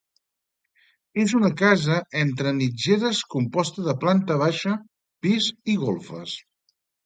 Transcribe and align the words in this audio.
És 1.23 1.35
una 1.39 1.51
casa 1.59 1.97
entre 2.23 2.55
mitgeres 2.61 3.21
composta 3.35 3.87
de 3.91 3.97
planta 4.07 4.41
baixa, 4.47 4.77
pis 5.29 5.55
i 5.77 5.81
golfes. 5.87 6.39